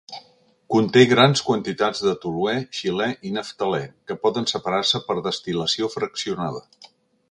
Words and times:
Conté 0.75 1.03
grans 1.11 1.43
quantitats 1.49 2.01
de 2.07 2.15
toluè, 2.25 2.57
xilè 2.79 3.11
i 3.31 3.35
naftalè, 3.37 3.85
que 4.09 4.21
poden 4.27 4.53
separar-se 4.57 5.07
per 5.11 5.23
destil·lació 5.31 5.97
fraccionada. 5.99 6.69